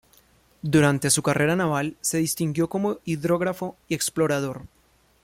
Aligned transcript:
Durante 0.63 1.11
su 1.11 1.21
carrera 1.21 1.55
naval 1.55 1.95
se 2.01 2.17
distinguió 2.17 2.67
como 2.69 2.97
hidrógrafo 3.05 3.77
y 3.87 3.93
explorador. 3.93 4.63